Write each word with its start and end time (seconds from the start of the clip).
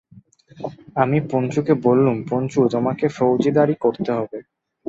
আমি 0.95 1.17
পঞ্চুকে 1.31 1.73
বললুম, 1.85 2.17
পঞ্চু, 2.29 2.59
তোমাকে 2.73 3.05
ফৌজদারি 3.17 3.75
করতে 3.83 4.09
হবে। 4.11 4.37